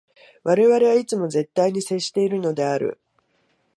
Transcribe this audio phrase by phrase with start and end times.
[0.43, 2.99] 我々はいつも絶対に接しているのである。